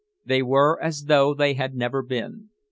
[0.25, 2.49] They were as though they had never been.